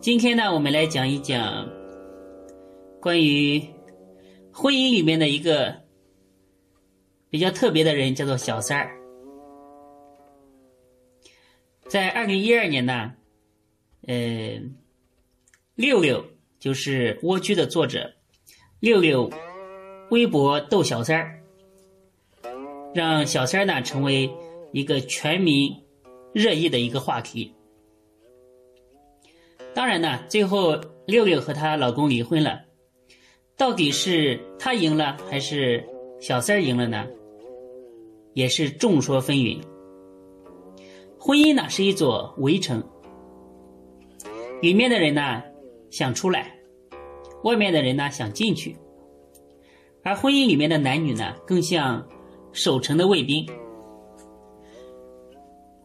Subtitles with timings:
[0.00, 1.68] 今天呢，我们来讲一讲
[3.00, 3.60] 关于
[4.52, 5.82] 婚姻里面的一个
[7.30, 8.96] 比较特别的人，叫做小三儿。
[11.88, 13.14] 在二零一二年呢，
[14.06, 14.60] 呃，
[15.74, 16.24] 六六
[16.60, 18.14] 就是《蜗居》的作者，
[18.78, 19.28] 六六
[20.10, 21.42] 微博逗小三儿，
[22.94, 24.30] 让小三儿呢成为
[24.72, 25.74] 一个全民
[26.32, 27.52] 热议的一个话题。
[29.78, 32.62] 当然呢，最后六六和她老公离婚了，
[33.56, 37.06] 到底是她赢了还是小三赢了呢？
[38.34, 39.62] 也是众说纷纭。
[41.16, 42.82] 婚姻呢是一座围城，
[44.60, 45.44] 里面的人呢
[45.92, 46.58] 想出来，
[47.44, 48.76] 外面的人呢想进去，
[50.02, 52.04] 而婚姻里面的男女呢更像
[52.50, 53.48] 守城的卫兵，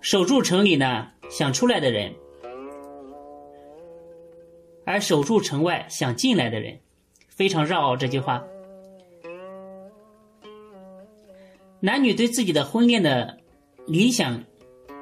[0.02, 2.12] 守住城里呢想出来的人。
[4.86, 6.80] 而守住城外想进来的人，
[7.30, 8.44] 非常绕这句话。
[11.80, 13.38] 男女对自己的婚恋的
[13.88, 14.44] 理想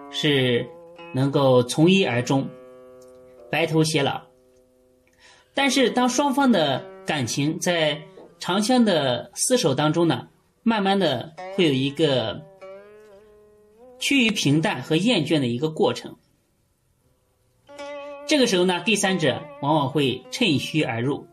[0.09, 0.67] 是
[1.13, 2.49] 能够从一而终，
[3.51, 4.21] 白头偕老。
[5.53, 8.01] 但是当双方的感情在
[8.39, 10.29] 长相的厮守当中呢，
[10.63, 12.41] 慢慢的会有一个
[13.99, 16.15] 趋于平淡和厌倦的一个过程。
[18.31, 21.27] 这个时候呢，第三者往往会趁虚而入。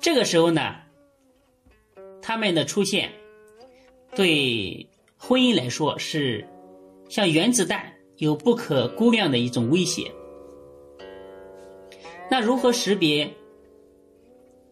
[0.00, 0.76] 这个时候呢，
[2.22, 3.12] 他们的出现
[4.16, 4.88] 对
[5.18, 6.48] 婚姻来说是
[7.10, 10.10] 像原子弹，有不可估量的一种威胁。
[12.30, 13.30] 那如何识别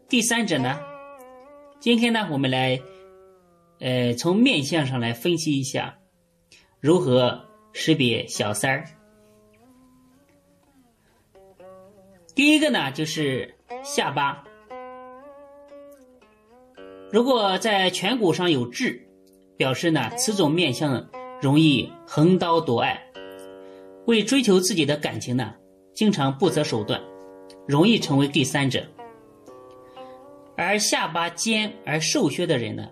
[0.09, 0.81] 第三者呢？
[1.79, 2.81] 今天呢，我们来
[3.81, 5.99] 呃从面相上来分析一下
[6.81, 7.45] 如何
[7.75, 8.87] 识别小三儿。
[12.37, 14.45] 第一个呢，就是下巴。
[17.11, 19.09] 如果在颧骨上有痣，
[19.57, 21.09] 表示呢此种面相
[21.41, 23.03] 容易横刀夺爱，
[24.05, 25.55] 为追求自己的感情呢，
[25.95, 27.03] 经常不择手段，
[27.67, 28.85] 容易成为第三者。
[30.59, 32.87] 而下巴尖而瘦削的人呢，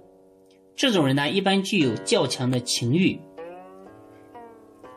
[0.74, 3.20] 这种人呢一般具有较强的情欲，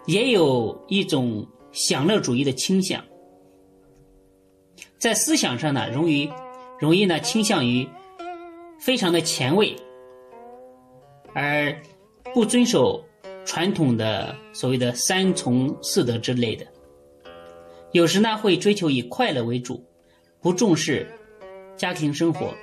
[0.06, 3.03] 也有一种享乐主义的倾向。
[5.00, 6.30] 在思想上呢，容易
[6.80, 7.88] 容易呢倾向于
[8.80, 9.75] 非常的前卫，
[11.34, 11.75] 而
[12.34, 13.03] 不遵守
[13.46, 16.66] 传统的所谓的三从四德之类的。
[17.91, 19.84] 有时呢会追求以快乐为主，
[20.41, 21.07] 不重视
[21.75, 22.53] 家庭生活。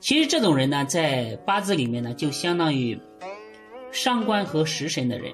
[0.00, 2.98] 其实这种人呢，在八字里面呢，就相当于
[3.90, 5.32] 伤官和食神的人，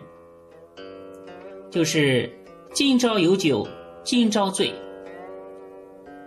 [1.71, 2.33] 就是
[2.73, 3.67] 今朝有酒
[4.05, 4.73] 今朝醉。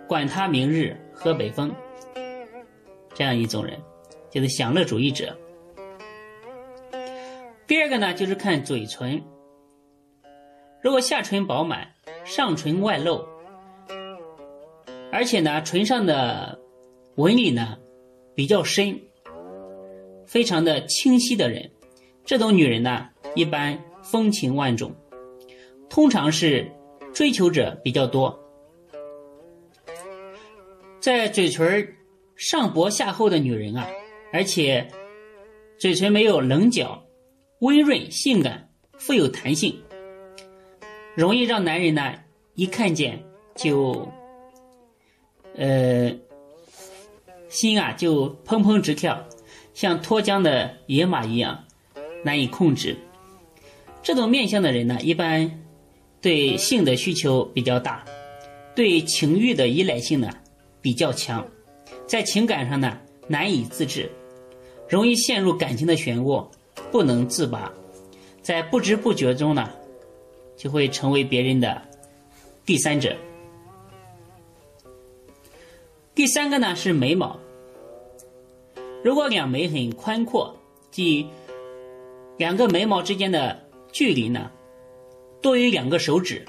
[0.06, 1.74] 管他明日喝北风，
[3.14, 3.80] 这样一种人，
[4.30, 5.36] 就是享乐主义者。
[7.66, 9.22] 第二个呢，就是看嘴唇，
[10.82, 11.88] 如果下唇饱满，
[12.24, 13.24] 上唇外露，
[15.10, 16.60] 而且呢，唇上的
[17.14, 17.78] 纹理呢
[18.34, 19.00] 比较深，
[20.26, 21.70] 非常的清晰的人，
[22.26, 24.94] 这种女人呢，一般风情万种，
[25.88, 26.70] 通常是
[27.14, 28.38] 追求者比较多。
[31.04, 31.86] 在嘴唇
[32.34, 33.86] 上薄下厚的女人啊，
[34.32, 34.88] 而且
[35.76, 37.04] 嘴唇没有棱角，
[37.58, 39.78] 温润性感，富有弹性，
[41.14, 42.14] 容易让男人呢
[42.54, 43.22] 一看见
[43.54, 44.08] 就，
[45.54, 46.10] 呃，
[47.50, 49.28] 心啊就砰砰直跳，
[49.74, 51.66] 像脱缰的野马一样
[52.24, 52.96] 难以控制。
[54.02, 55.62] 这种面相的人呢，一般
[56.22, 58.02] 对性的需求比较大，
[58.74, 60.30] 对情欲的依赖性呢。
[60.84, 61.42] 比较强，
[62.06, 64.12] 在情感上呢难以自制，
[64.86, 66.46] 容易陷入感情的漩涡，
[66.92, 67.72] 不能自拔，
[68.42, 69.70] 在不知不觉中呢，
[70.58, 71.80] 就会成为别人的
[72.66, 73.16] 第三者。
[76.14, 77.40] 第三个呢是眉毛，
[79.02, 80.54] 如果两眉很宽阔，
[80.90, 81.26] 即
[82.36, 83.58] 两个眉毛之间的
[83.90, 84.50] 距离呢
[85.40, 86.44] 多于两个手指，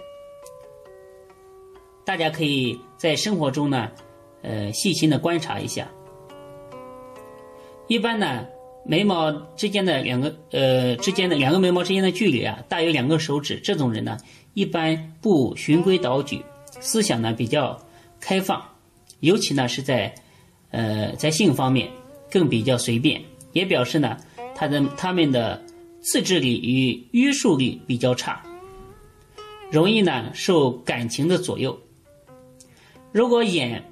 [2.04, 3.90] 大家可以在生活中呢，
[4.46, 5.90] 呃，细心的观察一下。
[7.88, 8.46] 一般呢，
[8.86, 14.18] 眉毛之间的两个呃之间的两个眉毛之间的距离啊，大于两个手指，这种人呢，
[14.54, 16.44] 一般不循规蹈矩，
[16.80, 17.80] 思想呢比较
[18.20, 18.64] 开放，
[19.22, 20.14] 尤其呢是在
[20.70, 21.90] 呃在性方面
[22.30, 23.22] 更比较随便，
[23.54, 24.18] 也表示呢
[24.54, 25.60] 他的他们的
[26.02, 28.44] 自制力与约束力比较差，
[29.72, 31.76] 容易呢受感情的左右。
[33.12, 33.84] 如果眼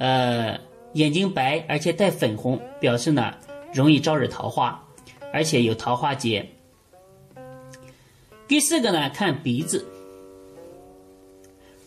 [0.00, 0.58] 呃。
[0.94, 3.32] 眼睛白而且带粉红，表示呢
[3.72, 4.84] 容易招惹桃花，
[5.32, 6.44] 而且有桃花劫。
[8.48, 9.86] 第四个呢，看鼻子。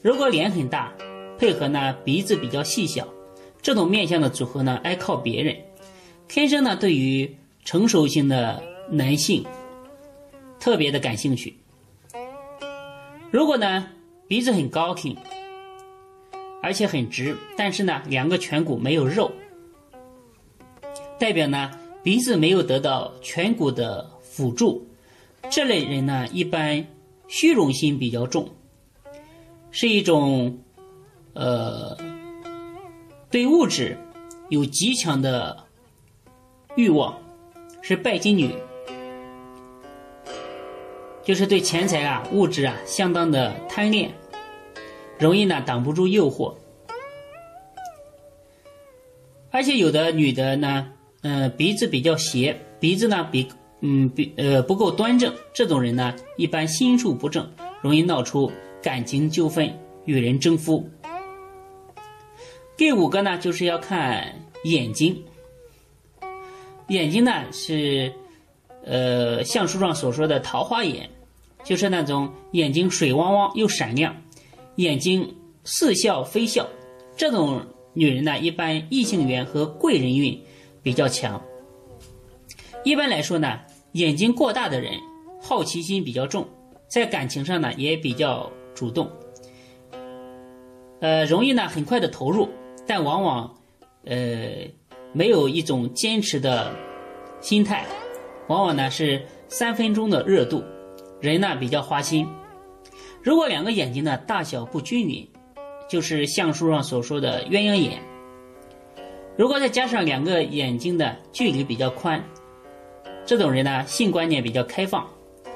[0.01, 0.93] 如果脸很大，
[1.37, 3.05] 配合呢鼻子比较细小，
[3.61, 5.57] 这种面相的组合呢爱靠别人，
[6.29, 7.35] 天生呢对于
[7.65, 9.45] 成熟型的男性
[10.61, 11.57] 特别的感兴趣。
[13.31, 13.89] 如果呢
[14.29, 15.17] 鼻子很高挺。
[16.63, 19.29] 而且很直，但是呢，两个颧骨没有肉，
[21.19, 21.69] 代表呢
[22.01, 24.87] 鼻子没有得到颧骨的辅助。
[25.51, 26.87] 这类人呢，一般
[27.27, 28.49] 虚荣心比较重，
[29.71, 30.57] 是一种
[31.33, 31.97] 呃
[33.29, 33.97] 对物质
[34.47, 35.65] 有极强的
[36.77, 37.17] 欲望，
[37.81, 38.55] 是拜金女，
[41.25, 44.09] 就是对钱财啊、物质啊相当的贪恋。
[45.19, 46.55] 容易呢挡不住诱惑，
[49.51, 53.47] 而且有的女的呢，嗯，鼻子比较斜，鼻子呢比
[53.81, 57.49] 嗯比呃不够端正，这种人呢一般心术不正，
[57.81, 58.51] 容易闹出
[58.81, 59.71] 感情纠纷，
[60.05, 60.89] 与人争夫。
[62.75, 64.33] 第五个呢就是要看
[64.63, 65.23] 眼睛，
[66.87, 68.11] 眼睛呢是
[68.83, 71.09] 呃像书上所说的桃花眼，
[71.63, 74.15] 就是那种眼睛水汪汪又闪亮。
[74.75, 76.67] 眼睛似笑非笑，
[77.15, 77.61] 这种
[77.93, 80.39] 女人呢，一般异性缘和贵人运
[80.81, 81.41] 比较强。
[82.83, 83.59] 一般来说呢，
[83.93, 84.93] 眼睛过大的人
[85.41, 86.47] 好奇心比较重，
[86.87, 89.09] 在感情上呢也比较主动，
[90.99, 92.49] 呃，容易呢很快的投入，
[92.87, 93.55] 但往往
[94.05, 94.49] 呃
[95.13, 96.73] 没有一种坚持的
[97.39, 97.85] 心态，
[98.47, 100.63] 往往呢是三分钟的热度，
[101.21, 102.27] 人呢比较花心。
[103.23, 105.25] 如果两个眼睛的大小不均匀，
[105.87, 108.03] 就是相书上所说的鸳鸯眼。
[109.37, 112.21] 如果再加上两个眼睛的距离比较宽，
[113.25, 115.07] 这种人呢性观念比较开放，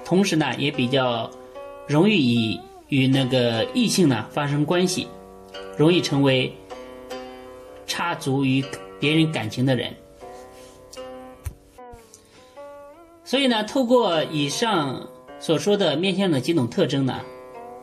[0.05, 1.29] 同时呢也比较
[1.85, 5.05] 容易与与那个异性呢发生关系，
[5.75, 6.55] 容易成为
[7.85, 8.63] 插足于
[8.97, 9.93] 别人感情的人。
[13.25, 15.05] 所以呢，透过以上
[15.37, 17.19] 所说的面相的几种特征呢。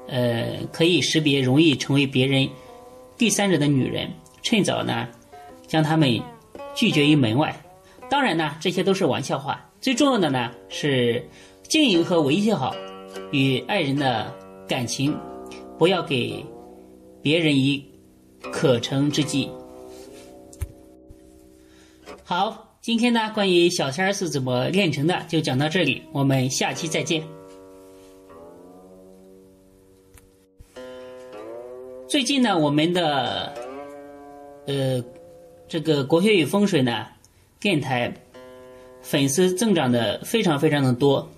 [0.08, 2.48] 呃，可以识别容易成为别人
[3.16, 4.10] 第三者的女人，
[4.42, 5.08] 趁早呢
[5.66, 6.20] 将他们
[6.74, 7.54] 拒绝于门外。
[8.10, 9.70] 当然呢，这些都是玩笑话。
[9.80, 11.26] 最重要的呢是
[11.68, 12.74] 经营和维系好
[13.32, 14.32] 与爱人的
[14.68, 15.16] 感情，
[15.78, 16.44] 不要给
[17.22, 17.84] 别人以
[18.52, 19.50] 可乘之机。
[22.22, 27.22] 好，今天呢关于小三儿是怎么炼成的就讲到这里，我们下期再见。
[32.14, 33.52] 最近呢，我们的
[34.68, 35.02] 呃
[35.66, 37.08] 这个国学与风水呢
[37.58, 38.14] 电台
[39.02, 41.28] 粉丝增长的非常非常的多，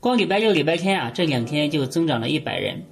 [0.00, 2.82] 光礼拜六、礼拜天啊这两天就增长了一百人，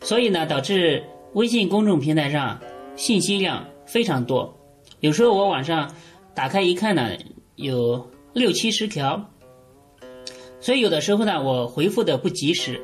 [0.00, 1.04] 所以呢导致
[1.34, 2.58] 微信公众平台上
[2.96, 4.58] 信息量非常多，
[5.00, 5.94] 有时候我晚上
[6.34, 7.10] 打开一看呢
[7.56, 9.22] 有六七十条，
[10.60, 12.80] 所以有的时候呢我回复的不及时。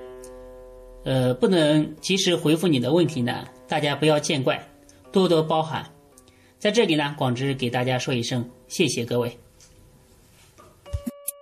[1.04, 4.64] 呃，不能及时回复你的问题呢，大家不要见怪，
[5.10, 5.84] 多多包涵。
[6.58, 9.36] 在这里呢，广之给大家说一声谢谢各位。